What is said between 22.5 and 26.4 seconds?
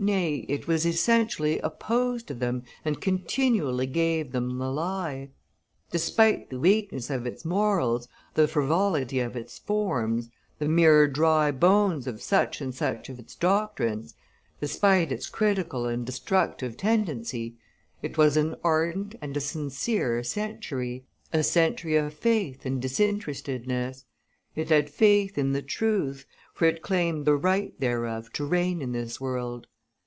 and disinterestedness. It had faith in the truth,